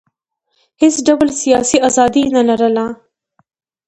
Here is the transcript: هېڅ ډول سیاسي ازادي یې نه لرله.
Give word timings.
هېڅ 0.81 0.95
ډول 1.07 1.27
سیاسي 1.41 1.77
ازادي 1.87 2.21
یې 2.25 2.29
نه 2.35 2.43
لرله. 2.49 2.85